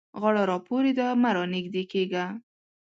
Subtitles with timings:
[0.21, 2.25] غاړه را پورې ده؛ مه رانږدې کېږه.